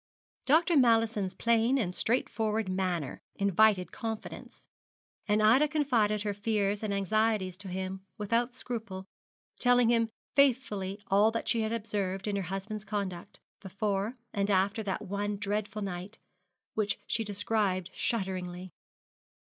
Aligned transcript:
Dr. 0.47 0.77
Mallison's 0.77 1.35
plain 1.35 1.77
and 1.77 1.93
straightforward 1.93 2.67
manner 2.67 3.21
invited 3.35 3.91
confidence, 3.91 4.67
and 5.27 5.43
Ida 5.43 5.67
confided 5.67 6.23
her 6.23 6.33
fears 6.33 6.81
and 6.81 6.91
anxieties 6.91 7.55
to 7.57 7.67
him 7.67 8.03
without 8.17 8.51
scruple, 8.51 9.05
telling 9.59 9.89
him 9.91 10.09
faithfully 10.35 10.99
all 11.11 11.29
that 11.29 11.47
she 11.47 11.61
had 11.61 11.71
observed 11.71 12.27
in 12.27 12.35
her 12.35 12.41
husband's 12.41 12.83
conduct 12.83 13.39
before 13.59 14.17
and 14.33 14.49
after 14.49 14.81
that 14.81 15.03
one 15.03 15.37
dreadful 15.37 15.83
night, 15.83 16.17
which 16.73 16.97
she 17.05 17.23
described 17.23 17.91
shudderingly. 17.93 18.71